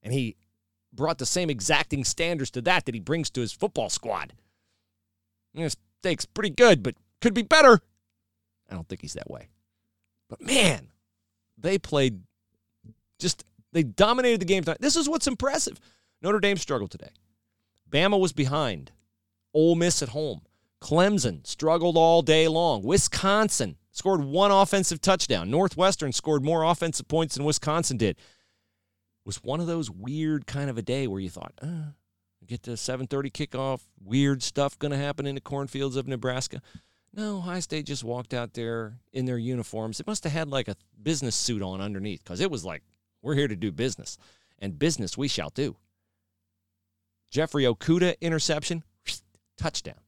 And 0.02 0.12
he 0.12 0.36
brought 0.92 1.16
the 1.16 1.26
same 1.26 1.48
exacting 1.48 2.04
standards 2.04 2.50
to 2.50 2.60
that 2.62 2.84
that 2.84 2.94
he 2.94 3.00
brings 3.00 3.30
to 3.30 3.40
his 3.40 3.52
football 3.52 3.88
squad. 3.88 4.34
Know, 5.54 5.68
steak's 6.00 6.26
pretty 6.26 6.50
good, 6.50 6.82
but 6.82 6.94
could 7.20 7.34
be 7.34 7.42
better. 7.42 7.80
I 8.70 8.74
don't 8.74 8.88
think 8.88 9.00
he's 9.00 9.14
that 9.14 9.30
way. 9.30 9.48
But 10.28 10.40
man, 10.42 10.88
they 11.56 11.78
played 11.78 12.22
just 13.18 13.44
they 13.72 13.82
dominated 13.82 14.40
the 14.40 14.46
game 14.46 14.62
tonight. 14.62 14.80
This 14.80 14.96
is 14.96 15.08
what's 15.08 15.26
impressive. 15.26 15.80
Notre 16.22 16.40
Dame 16.40 16.56
struggled 16.56 16.90
today. 16.90 17.10
Bama 17.90 18.18
was 18.18 18.32
behind. 18.32 18.92
Ole 19.54 19.74
Miss 19.74 20.02
at 20.02 20.10
home. 20.10 20.42
Clemson 20.80 21.46
struggled 21.46 21.96
all 21.96 22.22
day 22.22 22.46
long. 22.46 22.82
Wisconsin 22.82 23.76
scored 23.90 24.22
one 24.22 24.50
offensive 24.50 25.00
touchdown. 25.00 25.50
Northwestern 25.50 26.12
scored 26.12 26.44
more 26.44 26.62
offensive 26.62 27.08
points 27.08 27.34
than 27.34 27.44
Wisconsin 27.44 27.96
did. 27.96 28.10
It 28.10 29.26
was 29.26 29.42
one 29.42 29.60
of 29.60 29.66
those 29.66 29.90
weird 29.90 30.46
kind 30.46 30.70
of 30.70 30.78
a 30.78 30.82
day 30.82 31.06
where 31.06 31.20
you 31.20 31.30
thought, 31.30 31.52
uh, 31.60 31.92
get 32.48 32.62
the 32.62 32.72
7:30 32.72 33.30
kickoff. 33.30 33.82
Weird 34.02 34.42
stuff 34.42 34.78
going 34.78 34.90
to 34.90 34.98
happen 34.98 35.26
in 35.26 35.34
the 35.34 35.40
cornfields 35.40 35.96
of 35.96 36.08
Nebraska. 36.08 36.60
No, 37.14 37.40
High 37.40 37.60
State 37.60 37.86
just 37.86 38.04
walked 38.04 38.34
out 38.34 38.54
there 38.54 38.98
in 39.12 39.24
their 39.24 39.38
uniforms. 39.38 40.00
It 40.00 40.06
must 40.06 40.24
have 40.24 40.32
had 40.32 40.48
like 40.48 40.68
a 40.68 40.76
business 41.02 41.36
suit 41.36 41.62
on 41.62 41.80
underneath 41.80 42.22
because 42.24 42.40
it 42.40 42.50
was 42.50 42.64
like, 42.64 42.82
we're 43.22 43.34
here 43.34 43.48
to 43.48 43.56
do 43.56 43.72
business, 43.72 44.18
and 44.58 44.78
business 44.78 45.16
we 45.16 45.28
shall 45.28 45.50
do. 45.50 45.76
Jeffrey 47.30 47.64
Okudah 47.64 48.18
interception, 48.20 48.84
touchdown. 49.56 50.00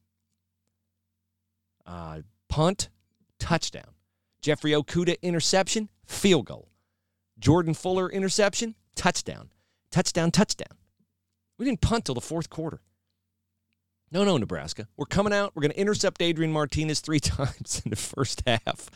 Uh, 1.85 2.21
punt, 2.47 2.89
touchdown. 3.39 3.93
Jeffrey 4.41 4.71
Okudah 4.71 5.21
interception, 5.21 5.89
field 6.05 6.45
goal. 6.45 6.69
Jordan 7.37 7.73
Fuller 7.73 8.09
interception, 8.09 8.75
touchdown. 8.95 9.51
Touchdown, 9.91 10.31
touchdown. 10.31 10.77
We 11.61 11.65
didn't 11.65 11.81
punt 11.81 12.05
till 12.05 12.15
the 12.15 12.21
fourth 12.21 12.49
quarter. 12.49 12.81
No, 14.11 14.23
no, 14.23 14.35
Nebraska. 14.35 14.87
We're 14.97 15.05
coming 15.05 15.31
out. 15.31 15.51
We're 15.53 15.61
going 15.61 15.73
to 15.73 15.79
intercept 15.79 16.19
Adrian 16.19 16.51
Martinez 16.51 17.01
three 17.01 17.19
times 17.19 17.83
in 17.85 17.91
the 17.91 17.95
first 17.95 18.41
half. 18.47 18.89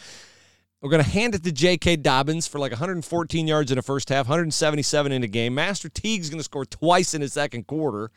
We're 0.82 0.90
going 0.90 1.04
to 1.04 1.08
hand 1.08 1.36
it 1.36 1.44
to 1.44 1.52
J.K. 1.52 1.98
Dobbins 1.98 2.48
for 2.48 2.58
like 2.58 2.72
114 2.72 3.48
yards 3.48 3.70
in 3.70 3.76
the 3.76 3.84
first 3.84 4.10
half, 4.10 4.26
177 4.26 5.12
in 5.12 5.22
the 5.22 5.28
game. 5.28 5.54
Master 5.54 5.90
Teague's 5.90 6.32
going 6.32 6.40
to 6.40 6.44
score 6.44 6.66
twice 6.66 7.14
in 7.14 7.22
the 7.22 7.30
second 7.30 7.68
quarter. 7.68 8.10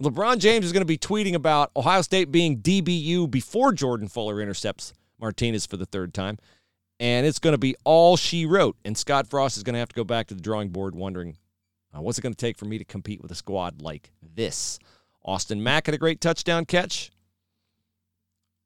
LeBron 0.00 0.38
James 0.38 0.64
is 0.64 0.70
going 0.70 0.82
to 0.82 0.86
be 0.86 0.96
tweeting 0.96 1.34
about 1.34 1.72
Ohio 1.74 2.02
State 2.02 2.30
being 2.30 2.58
DBU 2.58 3.28
before 3.32 3.72
Jordan 3.72 4.06
Fuller 4.06 4.40
intercepts 4.40 4.92
Martinez 5.20 5.66
for 5.66 5.76
the 5.76 5.86
third 5.86 6.14
time. 6.14 6.38
And 7.00 7.26
it's 7.26 7.40
going 7.40 7.54
to 7.54 7.58
be 7.58 7.74
all 7.82 8.16
she 8.16 8.46
wrote. 8.46 8.76
And 8.84 8.96
Scott 8.96 9.26
Frost 9.26 9.56
is 9.56 9.64
going 9.64 9.74
to 9.74 9.80
have 9.80 9.88
to 9.88 9.96
go 9.96 10.04
back 10.04 10.28
to 10.28 10.34
the 10.34 10.40
drawing 10.40 10.68
board 10.68 10.94
wondering 10.94 11.36
uh, 11.94 12.00
what's 12.00 12.18
it 12.18 12.22
going 12.22 12.34
to 12.34 12.46
take 12.46 12.56
for 12.56 12.64
me 12.66 12.78
to 12.78 12.84
compete 12.84 13.20
with 13.20 13.30
a 13.30 13.34
squad 13.34 13.82
like 13.82 14.10
this? 14.34 14.78
Austin 15.24 15.62
Mack 15.62 15.86
had 15.86 15.94
a 15.94 15.98
great 15.98 16.20
touchdown 16.20 16.64
catch. 16.64 17.10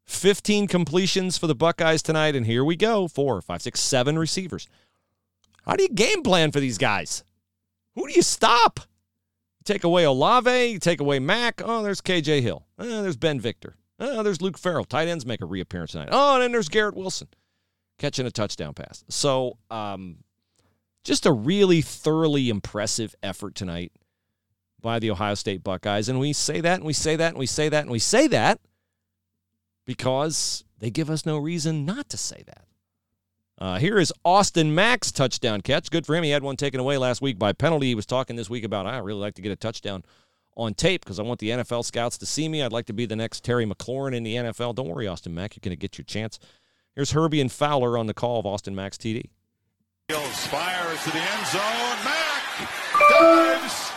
15 0.07 0.67
completions 0.69 1.39
for 1.39 1.47
the 1.47 1.55
Buckeyes 1.55 2.03
tonight, 2.03 2.37
and 2.37 2.45
here 2.45 2.65
we 2.65 2.77
go. 2.77 3.09
Four, 3.09 3.41
five, 3.41 3.63
six, 3.63 3.81
seven 3.81 4.19
receivers. 4.19 4.69
How 5.65 5.77
do 5.77 5.83
you 5.83 5.89
game 5.89 6.23
plan 6.23 6.53
for 6.53 6.61
these 6.61 6.77
guys? 6.77 7.25
Who 7.95 8.07
do 8.07 8.13
you 8.13 8.23
stop? 8.23 8.81
Take 9.65 9.85
away 9.85 10.05
Olave, 10.05 10.67
you 10.67 10.79
take 10.79 11.01
away 11.01 11.19
Mack. 11.21 11.63
Oh, 11.65 11.83
there's 11.83 12.03
KJ 12.03 12.43
Hill. 12.43 12.67
Oh, 12.79 13.03
there's 13.03 13.17
Ben 13.17 13.41
Victor. 13.41 13.77
Oh, 13.99 14.23
there's 14.23 14.43
Luke 14.43 14.59
Farrell. 14.59 14.85
Tight 14.85 15.09
ends 15.09 15.25
make 15.25 15.41
a 15.41 15.47
reappearance 15.47 15.93
tonight. 15.93 16.11
Oh, 16.13 16.35
and 16.35 16.43
then 16.43 16.53
there's 16.53 16.69
Garrett 16.69 16.97
Wilson 16.97 17.29
catching 17.99 18.27
a 18.27 18.31
touchdown 18.31 18.75
pass. 18.75 19.05
So, 19.09 19.57
um, 19.71 20.19
just 21.05 21.27
a 21.27 21.33
really 21.33 21.83
thoroughly 21.83 22.49
impressive 22.49 23.15
effort 23.23 23.55
tonight 23.55 23.93
by 24.81 24.99
the 24.99 25.11
Ohio 25.11 25.35
State 25.35 25.63
Buckeyes. 25.63 26.09
And 26.09 26.19
we 26.19 26.33
say 26.33 26.61
that 26.61 26.77
and 26.77 26.85
we 26.85 26.93
say 26.93 27.17
that 27.17 27.31
and 27.31 27.39
we 27.39 27.47
say 27.47 27.69
that 27.69 27.83
and 27.83 27.91
we 27.91 27.99
say 27.99 28.27
that 28.27 28.61
because 29.87 30.65
they 30.79 30.91
give 30.91 31.11
us 31.11 31.25
no 31.25 31.39
reason 31.39 31.85
not 31.85 32.09
to 32.09 32.17
say 32.17 32.43
that. 32.47 32.65
Uh, 33.57 33.79
here 33.79 33.99
is 33.99 34.13
Austin 34.25 34.75
Mack's 34.75 35.13
touchdown 35.13 35.61
catch. 35.61 35.91
Good 35.91 36.07
for 36.07 36.17
him. 36.17 36.25
He 36.25 36.31
had 36.31 36.43
one 36.43 36.57
taken 36.57 36.81
away 36.81 36.99
last 36.99 37.23
week 37.23 37.39
by 37.39 37.53
penalty. 37.53 37.87
He 37.87 37.95
was 37.95 38.07
talking 38.07 38.35
this 38.35 38.51
week 38.51 38.65
about, 38.65 38.87
I 38.87 38.99
really 38.99 39.21
like 39.21 39.35
to 39.35 39.43
get 39.43 39.53
a 39.53 39.57
touchdown 39.57 40.05
on 40.57 40.75
tape 40.75 41.05
because 41.05 41.21
I 41.21 41.23
want 41.23 41.41
the 41.41 41.51
NFL 41.51 41.85
scouts 41.85 42.19
to 42.19 42.27
see 42.27 42.49
me. 42.49 42.63
I'd 42.63 42.73
like 42.73 42.87
to 42.87 42.93
be 42.93 43.07
the 43.07 43.17
next 43.17 43.45
Terry 43.45 43.65
McLaurin 43.65 44.15
in 44.15 44.23
the 44.23 44.35
NFL. 44.35 44.75
Don't 44.75 44.89
worry, 44.89 45.07
Austin 45.07 45.35
Mack. 45.35 45.55
You're 45.55 45.61
going 45.63 45.77
to 45.77 45.81
get 45.81 45.99
your 45.99 46.05
chance. 46.05 46.39
Here's 46.95 47.13
Herbie 47.13 47.41
and 47.41 47.51
Fowler 47.51 47.97
on 47.97 48.07
the 48.07 48.15
call 48.15 48.41
of 48.41 48.47
Austin 48.47 48.75
Mack's 48.75 48.97
TD. 48.97 49.31
Fires 50.55 51.03
to 51.03 51.11
the 51.11 51.19
end 51.19 51.47
zone. 51.47 52.05
Mack 52.05 52.69
dives. 53.09 53.91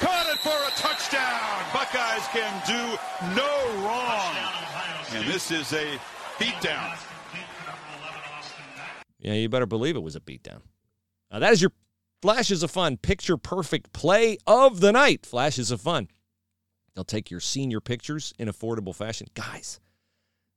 Caught 0.00 0.26
it 0.32 0.38
for 0.40 0.50
a 0.50 0.70
touchdown. 0.76 1.64
Buckeyes 1.72 2.26
can 2.32 2.62
do 2.66 2.98
no 3.36 3.84
wrong. 3.86 4.34
And 5.14 5.26
this 5.32 5.52
is 5.52 5.72
a 5.72 5.98
beatdown. 6.38 6.98
Yeah, 9.20 9.34
you 9.34 9.48
better 9.48 9.66
believe 9.66 9.94
it 9.94 10.02
was 10.02 10.16
a 10.16 10.20
beatdown. 10.20 10.62
Now, 11.30 11.38
that 11.38 11.52
is 11.52 11.62
your 11.62 11.72
flashes 12.20 12.64
of 12.64 12.72
fun, 12.72 12.96
picture 12.96 13.36
perfect 13.36 13.92
play 13.92 14.38
of 14.46 14.80
the 14.80 14.90
night. 14.90 15.24
Flashes 15.24 15.70
of 15.70 15.80
fun. 15.80 16.08
They'll 16.94 17.04
take 17.04 17.30
your 17.30 17.40
senior 17.40 17.80
pictures 17.80 18.34
in 18.38 18.48
affordable 18.48 18.94
fashion. 18.94 19.28
Guys, 19.34 19.78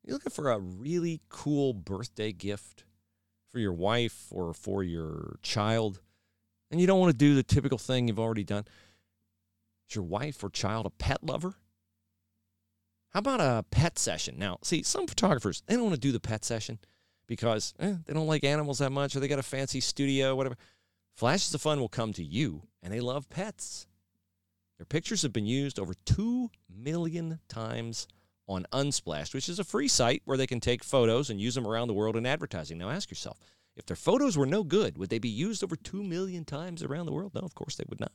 you're 0.03 0.15
looking 0.15 0.31
for 0.31 0.50
a 0.50 0.58
really 0.58 1.22
cool 1.29 1.74
birthday 1.74 2.31
gift 2.31 2.84
for 3.51 3.60
your 3.60 3.74
wife 3.74 4.27
or 4.32 4.53
for 4.53 4.84
your 4.84 5.38
child, 5.41 6.00
and 6.72 6.79
you 6.79 6.88
don't 6.88 7.00
want 7.00 7.12
to 7.12 7.18
do 7.18 7.36
the 7.36 7.44
typical 7.44 7.77
thing 7.77 8.08
you've 8.08 8.20
already 8.20 8.44
done. 8.44 8.65
Is 9.89 9.96
your 9.96 10.03
wife 10.03 10.44
or 10.44 10.50
child 10.50 10.86
a 10.86 10.91
pet 10.91 11.24
lover? 11.24 11.56
How 13.10 13.20
about 13.20 13.41
a 13.41 13.65
pet 13.72 13.98
session? 13.98 14.38
Now, 14.38 14.60
see, 14.62 14.84
some 14.84 15.08
photographers, 15.08 15.63
they 15.65 15.75
don't 15.75 15.86
want 15.86 15.96
to 15.96 16.00
do 16.00 16.12
the 16.12 16.20
pet 16.20 16.46
session 16.46 16.77
because 17.27 17.74
eh, 17.79 17.96
they 18.06 18.13
don't 18.13 18.27
like 18.27 18.44
animals 18.44 18.79
that 18.79 18.91
much 18.91 19.15
or 19.15 19.20
they 19.20 19.27
got 19.27 19.39
a 19.39 19.44
fancy 19.44 19.79
studio, 19.79 20.36
whatever. 20.36 20.58
Flashes 21.15 21.53
of 21.53 21.62
Fun 21.62 21.79
will 21.79 21.89
come 21.89 22.13
to 22.13 22.24
you, 22.24 22.63
and 22.84 22.94
they 22.94 23.00
love 23.00 23.29
pets. 23.29 23.88
Their 24.77 24.86
pictures 24.86 25.24
have 25.24 25.34
been 25.34 25.46
used 25.46 25.79
over 25.79 25.94
2 26.06 26.50
million 26.70 27.39
times 27.50 28.08
on 28.50 28.65
Unsplash, 28.74 29.34
which 29.34 29.48
is 29.48 29.60
a 29.60 29.63
free 29.63 29.88
site 29.88 30.24
where 30.25 30.38
they 30.38 30.48
can 30.48 30.60
take 30.60 30.84
photos 30.84 31.29
and 31.29 31.39
use 31.39 31.56
them 31.56 31.68
around 31.68 31.88
the 31.88 31.94
world 31.94 32.18
in 32.18 32.25
advertising. 32.25 32.79
Now 32.79 32.89
ask 32.89 33.10
yourself, 33.10 33.39
if 33.75 33.86
their 33.86 33.96
photos 33.96 34.38
were 34.38 34.48
no 34.48 34.63
good, 34.63 34.98
would 34.98 35.10
they 35.10 35.20
be 35.20 35.29
used 35.29 35.63
over 35.63 35.77
2 35.77 36.03
million 36.03 36.44
times 36.44 36.84
around 36.84 37.06
the 37.06 37.13
world? 37.13 37.36
No, 37.36 37.41
of 37.41 37.53
course 37.56 37.75
they 37.75 37.86
would 37.88 38.00
not. 38.00 38.12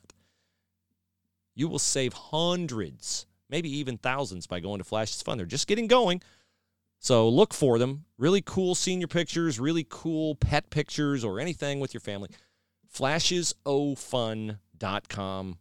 You 1.55 1.69
will 1.69 1.79
save 1.79 2.13
hundreds, 2.13 3.27
maybe 3.49 3.71
even 3.79 3.97
thousands 3.97 4.49
by 4.49 4.59
going 4.59 4.79
to 4.79 4.85
Flashes 4.85 5.23
Fun. 5.23 5.39
They're 5.39 5.47
just 5.47 5.69
getting 5.69 5.87
going. 5.87 6.21
So 6.99 7.29
look 7.29 7.55
for 7.55 7.79
them. 7.79 8.07
Really 8.19 8.43
cool 8.43 8.75
senior 8.75 9.07
pictures, 9.07 9.61
really 9.61 9.87
cool 9.89 10.35
pet 10.35 10.71
pictures, 10.71 11.23
or 11.23 11.39
anything 11.39 11.79
with 11.79 11.95
your 11.95 12.01
family. 12.01 12.31
FlashesOFun.com. 12.93 15.59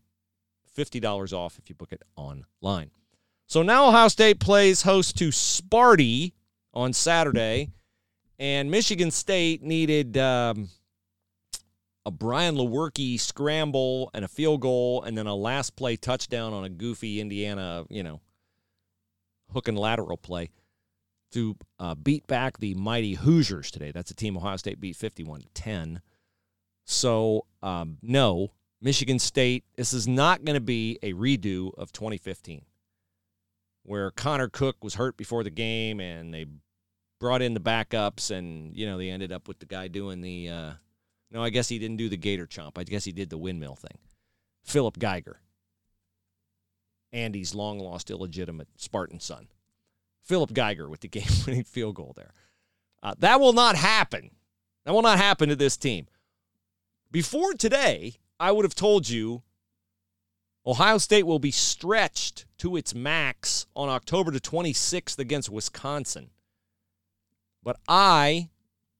$50 0.75 1.33
off 1.33 1.59
if 1.59 1.69
you 1.69 1.75
book 1.75 1.91
it 1.91 2.01
online. 2.15 2.89
So 3.47 3.61
now 3.61 3.87
Ohio 3.87 4.07
State 4.07 4.39
plays 4.39 4.81
host 4.81 5.17
to 5.17 5.29
Sparty 5.29 6.33
on 6.73 6.93
Saturday, 6.93 7.69
and 8.39 8.71
Michigan 8.71 9.11
State 9.11 9.61
needed 9.61 10.17
um, 10.17 10.69
a 12.05 12.11
Brian 12.11 12.55
Lewerke 12.55 13.19
scramble 13.19 14.09
and 14.13 14.25
a 14.25 14.27
field 14.27 14.61
goal, 14.61 15.03
and 15.03 15.17
then 15.17 15.27
a 15.27 15.35
last 15.35 15.75
play 15.75 15.95
touchdown 15.95 16.53
on 16.53 16.63
a 16.63 16.69
goofy 16.69 17.21
Indiana, 17.21 17.85
you 17.89 18.01
know, 18.01 18.21
hook 19.51 19.67
and 19.67 19.77
lateral 19.77 20.17
play 20.17 20.49
to 21.31 21.55
uh, 21.79 21.95
beat 21.95 22.25
back 22.27 22.57
the 22.59 22.73
mighty 22.75 23.13
Hoosiers 23.13 23.71
today. 23.71 23.91
That's 23.91 24.11
a 24.11 24.15
team 24.15 24.37
Ohio 24.37 24.57
State 24.57 24.79
beat 24.79 24.95
51 24.95 25.41
to 25.41 25.47
10. 25.53 26.01
So, 26.85 27.45
um, 27.61 27.97
no, 28.01 28.51
Michigan 28.81 29.19
State, 29.19 29.63
this 29.75 29.93
is 29.93 30.07
not 30.07 30.43
going 30.43 30.55
to 30.55 30.61
be 30.61 30.99
a 31.01 31.13
redo 31.13 31.73
of 31.77 31.91
2015 31.91 32.63
where 33.83 34.11
Connor 34.11 34.49
Cook 34.49 34.83
was 34.83 34.95
hurt 34.95 35.17
before 35.17 35.43
the 35.43 35.49
game 35.49 35.99
and 35.99 36.33
they 36.33 36.45
brought 37.19 37.41
in 37.41 37.53
the 37.53 37.59
backups 37.59 38.31
and 38.31 38.75
you 38.75 38.85
know 38.85 38.97
they 38.97 39.09
ended 39.09 39.31
up 39.31 39.47
with 39.47 39.59
the 39.59 39.65
guy 39.65 39.87
doing 39.87 40.21
the 40.21 40.49
uh, 40.49 40.71
no 41.31 41.43
I 41.43 41.49
guess 41.49 41.69
he 41.69 41.79
didn't 41.79 41.97
do 41.97 42.09
the 42.09 42.17
gator 42.17 42.47
chomp. 42.47 42.77
I 42.77 42.83
guess 42.83 43.05
he 43.05 43.11
did 43.11 43.29
the 43.29 43.37
windmill 43.37 43.75
thing. 43.75 43.97
Philip 44.63 44.99
Geiger. 44.99 45.39
Andy's 47.11 47.53
long 47.53 47.79
lost 47.79 48.09
illegitimate 48.09 48.67
Spartan 48.75 49.19
son. 49.19 49.47
Philip 50.23 50.53
Geiger 50.53 50.89
with 50.89 51.01
the 51.01 51.07
game 51.09 51.27
winning 51.45 51.63
field 51.63 51.95
goal 51.95 52.13
there. 52.15 52.33
Uh, 53.01 53.13
that 53.19 53.39
will 53.39 53.53
not 53.53 53.75
happen. 53.75 54.31
That 54.85 54.93
will 54.93 55.01
not 55.01 55.17
happen 55.17 55.49
to 55.49 55.55
this 55.55 55.77
team. 55.77 56.07
Before 57.11 57.53
today 57.53 58.15
I 58.39 58.51
would 58.51 58.65
have 58.65 58.75
told 58.75 59.07
you 59.09 59.43
Ohio 60.65 60.97
State 60.97 61.25
will 61.25 61.39
be 61.39 61.51
stretched 61.51 62.45
to 62.57 62.77
its 62.77 62.95
max 62.95 63.65
on 63.75 63.89
October 63.89 64.31
the 64.31 64.39
26th 64.39 65.19
against 65.19 65.49
Wisconsin. 65.49 66.29
But 67.61 67.77
I 67.87 68.49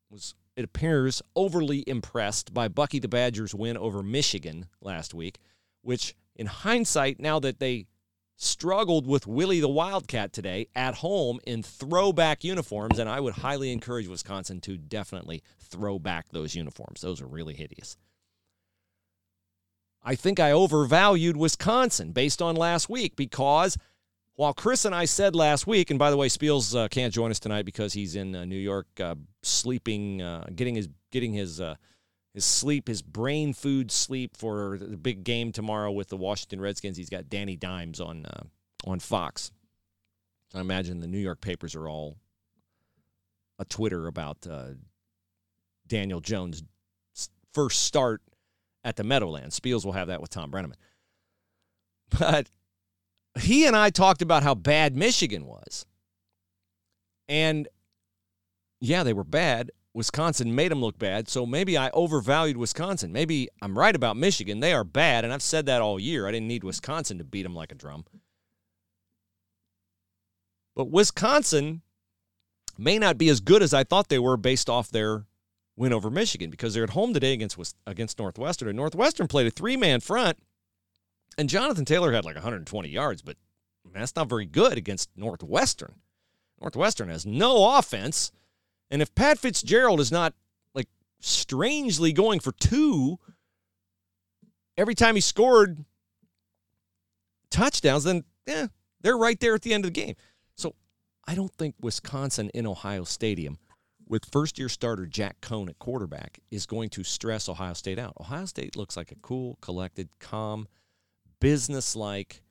was, 0.10 0.36
it 0.58 0.65
appears, 0.65 1.22
overly 1.36 1.84
impressed 1.88 2.53
by 2.53 2.67
Bucky 2.67 3.00
the 3.00 3.08
Badgers' 3.08 3.55
win 3.55 3.77
over 3.77 4.03
Michigan 4.03 4.67
last 4.82 5.13
week, 5.13 5.39
which, 5.82 6.15
in 6.36 6.48
hindsight, 6.48 7.20
now 7.20 7.39
that 7.39 7.60
they 7.60 7.88
struggled 8.36 9.08
with 9.08 9.25
Willie 9.25 9.62
the 9.62 9.70
Wildcat 9.70 10.34
today 10.34 10.67
at 10.75 10.96
home 10.96 11.39
in 11.46 11.63
throwback 11.63 12.43
uniforms, 12.43 13.00
and 13.00 13.10
I 13.10 13.22
would 13.22 13.36
highly 13.36 13.72
encourage 13.72 14.08
Wisconsin 14.08 14.60
to 14.62 14.77
definitely 14.77 15.43
throw 15.60 15.98
back 15.98 16.27
those 16.29 16.55
uniforms. 16.55 17.00
Those 17.01 17.22
are 17.22 17.27
really 17.27 17.53
hideous. 17.53 17.96
I 20.03 20.15
think 20.15 20.39
I 20.39 20.51
overvalued 20.51 21.38
Wisconsin 21.38 22.12
based 22.12 22.41
on 22.41 22.55
last 22.55 22.89
week 22.89 23.15
because 23.15 23.77
while 24.36 24.53
Chris 24.53 24.83
and 24.86 24.93
I 24.93 25.05
said 25.05 25.36
last 25.36 25.67
week, 25.67 25.89
and 25.89 26.00
by 26.00 26.12
the 26.12 26.17
way, 26.17 26.27
Spiels 26.27 26.75
uh, 26.77 26.88
can't 26.88 27.13
join 27.13 27.31
us 27.31 27.39
tonight 27.39 27.63
because 27.63 27.93
he's 27.93 28.15
in 28.15 28.36
uh, 28.36 28.45
New 28.45 28.57
York 28.57 28.88
uh, 29.00 29.15
sleeping, 29.43 30.22
uh, 30.22 30.48
getting 30.53 30.75
his 30.75 30.89
getting 31.12 31.33
his 31.33 31.62
uh, 31.62 31.75
his 32.33 32.43
sleep, 32.43 32.88
his 32.88 33.01
brain 33.01 33.53
food 33.53 33.91
sleep 33.91 34.36
for 34.36 34.77
the 34.77 34.98
big 34.98 35.24
game 35.24 35.51
tomorrow 35.51 35.91
with 35.91 36.10
the 36.10 36.17
Washington 36.17 36.60
Redskins. 36.60 36.98
He's 36.98 37.10
got 37.12 37.29
Danny 37.29 37.55
Dimes 37.55 38.01
on 38.01 38.25
uh, 38.25 38.43
on 38.86 39.00
Fox. 39.00 39.51
I 40.53 40.60
imagine 40.60 41.00
the 41.00 41.07
New 41.07 41.19
York 41.19 41.39
papers 41.39 41.75
are 41.75 41.88
all 41.88 42.17
a 43.60 43.65
Twitter 43.65 44.07
about 44.07 44.45
Daniel 45.88 46.19
Jones' 46.19 46.63
first 47.53 47.83
start 47.83 48.22
at 48.84 48.96
the 48.96 49.04
Meadowlands. 49.04 49.60
Spiels 49.60 49.86
will 49.86 49.94
have 49.94 50.08
that 50.08 50.22
with 50.22 50.30
Tom 50.30 50.52
Brennaman. 50.52 50.78
But 52.10 52.50
he 53.40 53.66
and 53.66 53.75
I 53.75 53.90
talked 53.90 54.22
about 54.22 54.44
how 54.44 54.56
bad 54.56 54.96
Michigan 54.96 55.46
was. 55.46 55.86
And 57.28 57.68
yeah, 58.80 59.04
they 59.04 59.13
were 59.13 59.24
bad. 59.24 59.72
Wisconsin 59.94 60.56
made 60.56 60.72
them 60.72 60.82
look 60.82 60.98
bad. 60.98 61.30
So 61.30 61.46
maybe 61.46 61.78
I 61.78 61.90
overvalued 61.92 62.58
Wisconsin. 62.58 63.12
Maybe 63.12 63.48
I'm 63.62 63.78
right 63.78 63.96
about 63.96 64.18
Michigan. 64.18 64.60
They 64.60 64.74
are 64.74 64.84
bad. 64.84 65.24
And 65.24 65.34
I've 65.34 65.42
said 65.42 65.68
that 65.68 65.82
all 65.82 66.00
year. 66.00 66.28
I 66.28 66.32
didn't 66.32 66.48
need 66.48 66.63
Wisconsin 66.63 67.20
to 67.20 67.24
beat 67.24 67.44
them 67.44 67.56
like 67.56 67.72
a 67.72 67.75
drum. 67.75 68.06
But 70.75 70.90
Wisconsin 70.90 71.82
may 72.78 72.98
not 72.98 73.20
be 73.20 73.30
as 73.30 73.40
good 73.40 73.62
as 73.62 73.74
I 73.74 73.84
thought 73.84 74.10
they 74.10 74.20
were 74.20 74.38
based 74.38 74.70
off 74.70 74.90
their 74.90 75.25
win 75.75 75.94
over 75.94 76.10
Michigan 76.10 76.50
because 76.50 76.74
they're 76.74 76.84
at 76.84 76.92
home 76.92 77.13
today 77.13 77.34
against 77.34 77.75
against 77.88 78.20
Northwestern. 78.20 78.70
And 78.70 78.77
Northwestern 78.77 79.27
played 79.27 79.48
a 79.48 79.51
three 79.51 79.77
man 79.77 80.00
front, 80.00 80.38
and 81.38 81.50
Jonathan 81.50 81.86
Taylor 81.86 82.12
had 82.12 82.25
like 82.25 82.36
120 82.36 82.89
yards, 82.89 83.22
but 83.22 83.38
that's 83.94 84.15
not 84.15 84.30
very 84.30 84.46
good 84.46 84.77
against 84.77 85.10
Northwestern. 85.15 85.96
Northwestern 86.62 87.10
has 87.10 87.25
no 87.25 87.77
offense, 87.77 88.32
and 88.89 89.01
if 89.01 89.13
Pat 89.15 89.39
Fitzgerald 89.39 90.00
is 90.00 90.12
not 90.12 90.34
like 90.74 90.88
strangely 91.20 92.13
going 92.13 92.39
for 92.39 92.51
two 92.53 93.20
every 94.77 94.96
time 94.96 95.15
he 95.15 95.22
scored 95.22 95.84
touchdowns, 97.50 98.03
then 98.03 98.24
yeah, 98.48 98.68
they're 99.01 99.18
right 99.18 99.39
there 99.39 99.56
at 99.56 99.62
the 99.62 99.74
end 99.74 99.86
of 99.86 99.94
the 99.94 100.01
game. 100.01 100.15
So 100.56 100.75
I 101.27 101.36
don't 101.36 101.53
think 101.53 101.75
Wisconsin 101.82 102.50
in 102.53 102.65
Ohio 102.65 103.03
Stadium 103.03 103.58
with 104.07 104.25
first 104.31 104.60
year 104.60 104.69
starter 104.69 105.05
Jack 105.05 105.41
Coan 105.41 105.69
at 105.69 105.79
quarterback 105.79 106.39
is 106.51 106.65
going 106.65 106.89
to 106.89 107.03
stress 107.03 107.50
Ohio 107.50 107.74
State 107.74 108.00
out. 108.00 108.13
Ohio 108.19 108.45
State 108.45 108.75
looks 108.75 108.98
like 108.98 109.12
a 109.12 109.15
cool, 109.15 109.57
collected, 109.62 110.10
calm, 110.19 110.67
business 111.39 111.95
like 111.95 112.41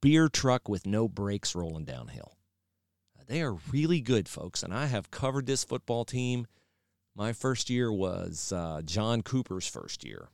beer 0.00 0.28
truck 0.28 0.68
with 0.68 0.86
no 0.86 1.08
brakes 1.08 1.54
rolling 1.54 1.84
downhill. 1.84 2.36
They 3.26 3.42
are 3.42 3.56
really 3.72 4.00
good, 4.00 4.28
folks, 4.28 4.62
and 4.62 4.72
I 4.72 4.86
have 4.86 5.10
covered 5.10 5.46
this 5.46 5.64
football 5.64 6.04
team. 6.04 6.46
My 7.16 7.32
first 7.32 7.68
year 7.68 7.92
was 7.92 8.52
uh, 8.52 8.82
John 8.84 9.22
Cooper's 9.22 9.66
first 9.66 10.04
year, 10.04 10.28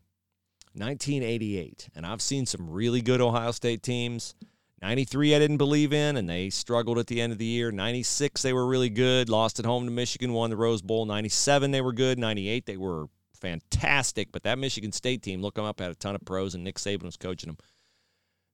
1988, 0.74 1.88
and 1.94 2.04
I've 2.04 2.20
seen 2.20 2.44
some 2.44 2.68
really 2.68 3.00
good 3.00 3.22
Ohio 3.22 3.52
State 3.52 3.82
teams. 3.82 4.34
93 4.82 5.36
I 5.36 5.38
didn't 5.38 5.58
believe 5.58 5.92
in, 5.92 6.16
and 6.16 6.28
they 6.28 6.50
struggled 6.50 6.98
at 6.98 7.06
the 7.06 7.20
end 7.20 7.32
of 7.32 7.38
the 7.38 7.44
year. 7.44 7.70
96 7.70 8.42
they 8.42 8.52
were 8.52 8.66
really 8.66 8.90
good, 8.90 9.28
lost 9.28 9.60
at 9.60 9.64
home 9.64 9.84
to 9.84 9.92
Michigan, 9.92 10.32
won 10.32 10.50
the 10.50 10.56
Rose 10.56 10.82
Bowl. 10.82 11.06
97 11.06 11.70
they 11.70 11.80
were 11.80 11.92
good. 11.92 12.18
98 12.18 12.66
they 12.66 12.76
were 12.76 13.06
fantastic, 13.32 14.32
but 14.32 14.42
that 14.42 14.58
Michigan 14.58 14.90
State 14.90 15.22
team, 15.22 15.40
look 15.40 15.54
them 15.54 15.64
up, 15.64 15.80
had 15.80 15.92
a 15.92 15.94
ton 15.94 16.16
of 16.16 16.24
pros, 16.24 16.56
and 16.56 16.64
Nick 16.64 16.76
Saban 16.76 17.04
was 17.04 17.16
coaching 17.16 17.48
them. 17.48 17.58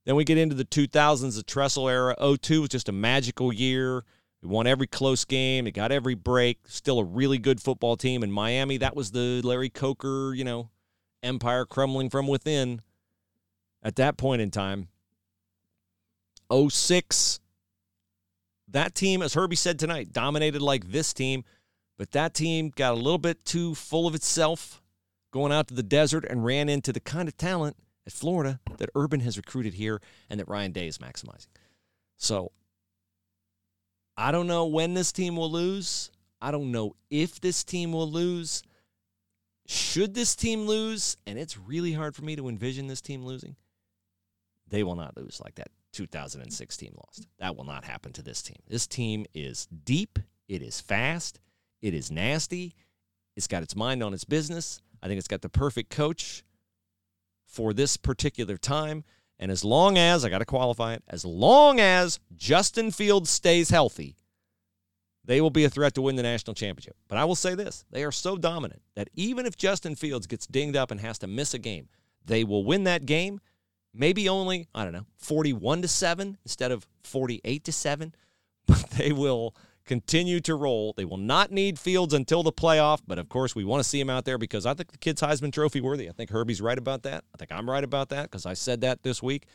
Then 0.05 0.17
we 0.17 0.25
get 0.25 0.39
into 0.39 0.55
the 0.55 0.65
2000s, 0.65 1.37
the 1.37 1.43
Tressel 1.43 1.89
era. 1.89 2.15
02 2.19 2.61
was 2.61 2.71
just 2.71 2.89
a 2.89 2.93
magical 2.93 3.53
year. 3.53 4.05
We 4.43 4.49
won 4.49 4.67
every 4.67 4.87
close 4.87 5.25
game. 5.25 5.67
It 5.67 5.73
got 5.73 5.93
every 5.93 6.15
break. 6.15 6.61
Still 6.67 6.99
a 6.99 7.05
really 7.05 7.39
good 7.39 7.61
football 7.61 7.97
team. 7.97 8.23
In 8.23 8.31
Miami, 8.31 8.77
that 8.79 8.95
was 8.95 9.11
the 9.11 9.41
Larry 9.43 9.69
Coker, 9.71 10.33
you 10.35 10.45
know, 10.45 10.71
empire 11.23 11.65
crumbling 11.65 12.11
from 12.11 12.27
within 12.27 12.83
at 13.83 13.97
that 13.97 14.17
point 14.17 14.41
in 14.41 14.51
time. 14.51 14.89
06, 16.53 17.41
that 18.69 18.95
team, 18.95 19.23
as 19.23 19.35
Herbie 19.35 19.57
said 19.57 19.79
tonight, 19.79 20.13
dominated 20.13 20.63
like 20.63 20.91
this 20.91 21.13
team, 21.13 21.45
but 21.97 22.13
that 22.13 22.35
team 22.35 22.71
got 22.75 22.93
a 22.93 22.97
little 22.97 23.19
bit 23.19 23.45
too 23.45 23.75
full 23.75 24.07
of 24.07 24.15
itself 24.15 24.83
going 25.33 25.53
out 25.53 25.69
to 25.69 25.75
the 25.75 25.83
desert 25.83 26.25
and 26.29 26.45
ran 26.45 26.69
into 26.69 26.93
the 26.93 27.01
kind 27.01 27.29
of 27.29 27.37
talent 27.37 27.77
at 28.07 28.13
Florida 28.13 28.61
that 28.79 28.91
Urban 28.95 29.21
has 29.21 29.37
recruited 29.37 29.75
here 29.75 30.01
and 30.31 30.41
that 30.41 30.49
Ryan 30.49 30.73
Day 30.73 30.87
is 30.87 30.99
maximizing. 30.99 31.49
So 32.17 32.53
I 34.17 34.33
don't 34.33 34.47
know 34.47 34.67
when 34.67 34.95
this 34.95 35.13
team 35.13 35.37
will 35.37 35.51
lose. 35.51 36.11
I 36.41 36.51
don't 36.51 36.73
know 36.73 36.95
if 37.11 37.41
this 37.41 37.65
team 37.65 37.93
will 37.93 38.11
lose. 38.11 38.63
Should 39.67 40.15
this 40.15 40.35
team 40.35 40.67
lose, 40.67 41.17
and 41.27 41.39
it's 41.39 41.59
really 41.59 41.93
hard 41.93 42.15
for 42.15 42.25
me 42.25 42.37
to 42.37 42.49
envision 42.49 42.87
this 42.87 43.03
team 43.03 43.25
losing, 43.25 43.57
they 44.67 44.83
will 44.83 44.97
not 44.97 45.17
lose 45.17 45.41
like 45.45 45.57
that 45.57 45.69
2016 45.93 46.93
lost. 46.97 47.27
That 47.39 47.57
will 47.57 47.65
not 47.65 47.85
happen 47.85 48.13
to 48.13 48.23
this 48.23 48.43
team. 48.43 48.59
This 48.67 48.87
team 48.87 49.27
is 49.35 49.67
deep, 49.67 50.19
it 50.49 50.63
is 50.63 50.81
fast, 50.81 51.41
it 51.83 51.95
is 51.95 52.11
nasty, 52.11 52.75
it's 53.37 53.47
got 53.47 53.63
its 53.63 53.77
mind 53.77 54.03
on 54.03 54.15
its 54.15 54.25
business. 54.25 54.81
I 55.03 55.07
think 55.07 55.19
it's 55.19 55.29
got 55.29 55.43
the 55.43 55.49
perfect 55.49 55.91
coach 55.91 56.43
for 57.47 57.73
this 57.73 57.97
particular 57.97 58.57
time. 58.57 59.05
And 59.39 59.53
as 59.53 59.65
long 59.65 59.97
as, 59.97 60.25
I 60.25 60.29
got 60.29 60.39
to 60.39 60.45
qualify 60.45 60.95
it, 60.95 61.03
as 61.09 61.25
long 61.25 61.79
as 61.79 62.19
Justin 62.35 62.91
Fields 62.91 63.31
stays 63.31 63.71
healthy, 63.71 64.17
they 65.25 65.41
will 65.41 65.51
be 65.51 65.65
a 65.65 65.71
threat 65.71 65.95
to 65.95 66.03
win 66.03 66.17
the 66.17 66.23
national 66.23 66.55
championship. 66.55 66.97
But 67.07 67.19
I 67.19 67.25
will 67.25 67.37
say 67.37 67.55
this 67.55 67.85
they 67.91 68.03
are 68.03 68.11
so 68.11 68.37
dominant 68.37 68.83
that 68.97 69.09
even 69.15 69.47
if 69.47 69.57
Justin 69.57 69.95
Fields 69.95 70.27
gets 70.27 70.47
dinged 70.47 70.77
up 70.77 70.91
and 70.91 71.01
has 71.01 71.19
to 71.19 71.27
miss 71.27 71.55
a 71.55 71.59
game, 71.59 71.89
they 72.25 72.45
will 72.45 72.65
win 72.65 72.85
that 72.85 73.07
game 73.07 73.41
maybe 73.95 74.29
only, 74.29 74.69
I 74.75 74.85
don't 74.85 74.93
know, 74.93 75.07
41 75.17 75.83
to 75.83 75.89
7 75.89 76.39
instead 76.45 76.73
of 76.73 76.87
48 77.05 77.65
to 77.65 77.73
7, 77.73 78.15
but 78.67 78.91
they 78.91 79.13
will 79.13 79.55
continue 79.85 80.39
to 80.41 80.55
roll. 80.55 80.93
They 80.97 81.05
will 81.05 81.17
not 81.17 81.51
need 81.51 81.79
Fields 81.79 82.13
until 82.15 82.43
the 82.43 82.53
playoff, 82.53 83.01
but 83.07 83.19
of 83.19 83.29
course, 83.29 83.57
we 83.57 83.65
want 83.65 83.83
to 83.83 83.89
see 83.89 83.99
him 83.99 84.11
out 84.11 84.25
there 84.25 84.39
because 84.39 84.67
I 84.67 84.75
think 84.75 84.93
the 84.93 84.99
kid's 84.99 85.23
Heisman 85.23 85.53
Trophy 85.53 85.81
worthy. 85.81 86.09
I 86.09 86.13
think 86.13 86.31
Herbie's 86.31 86.61
right 86.61 86.79
about 86.79 87.03
that. 87.05 87.25
I 87.35 87.39
think 87.39 87.51
I'm 87.51 87.69
right 87.69 87.83
about 87.83 88.11
that 88.11 88.25
because 88.25 88.47
I 88.47 88.55
said 88.55 88.83
that 88.83 89.03
this 89.03 89.23
week 89.23 89.47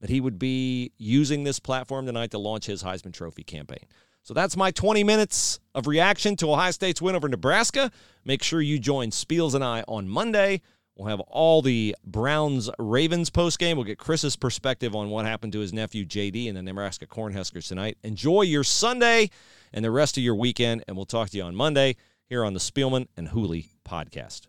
that 0.00 0.08
he 0.10 0.20
would 0.20 0.38
be 0.38 0.92
using 0.98 1.44
this 1.44 1.60
platform 1.60 2.06
tonight 2.06 2.30
to 2.32 2.38
launch 2.38 2.66
his 2.66 2.82
Heisman 2.82 3.12
Trophy 3.12 3.44
campaign. 3.44 3.86
So 4.22 4.34
that's 4.34 4.56
my 4.56 4.70
20 4.70 5.02
minutes 5.02 5.58
of 5.74 5.86
reaction 5.86 6.36
to 6.36 6.52
Ohio 6.52 6.70
State's 6.70 7.02
win 7.02 7.16
over 7.16 7.28
Nebraska. 7.28 7.90
Make 8.24 8.42
sure 8.42 8.60
you 8.60 8.78
join 8.78 9.10
Spiels 9.10 9.54
and 9.54 9.64
I 9.64 9.84
on 9.88 10.08
Monday 10.08 10.62
We'll 10.96 11.08
have 11.08 11.20
all 11.20 11.62
the 11.62 11.96
Browns 12.04 12.68
Ravens 12.78 13.30
post 13.30 13.58
game. 13.58 13.76
We'll 13.76 13.86
get 13.86 13.98
Chris's 13.98 14.36
perspective 14.36 14.94
on 14.94 15.08
what 15.08 15.24
happened 15.24 15.52
to 15.54 15.60
his 15.60 15.72
nephew 15.72 16.04
JD 16.04 16.48
and 16.48 16.56
the 16.56 16.62
Nebraska 16.62 17.06
Cornhuskers 17.06 17.66
tonight. 17.66 17.96
Enjoy 18.04 18.42
your 18.42 18.64
Sunday 18.64 19.30
and 19.72 19.84
the 19.84 19.90
rest 19.90 20.18
of 20.18 20.22
your 20.22 20.34
weekend, 20.34 20.84
and 20.86 20.96
we'll 20.96 21.06
talk 21.06 21.30
to 21.30 21.38
you 21.38 21.44
on 21.44 21.54
Monday 21.54 21.96
here 22.28 22.44
on 22.44 22.52
the 22.52 22.60
Spielman 22.60 23.08
and 23.16 23.28
Hooley 23.28 23.70
podcast. 23.86 24.42